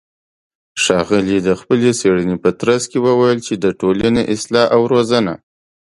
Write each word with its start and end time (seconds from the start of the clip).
ښاغلى 0.83 1.37
د 1.47 1.49
خپلې 1.59 1.91
څېړنې 1.99 2.35
په 2.43 2.49
ترڅ 2.59 2.81
کې 2.91 2.97
وويل 3.07 3.39
چې 3.47 3.53
د 3.57 3.65
ټولنې 3.79 4.23
اصلاح 4.35 4.67
او 4.75 4.81
روزنه 4.93 5.33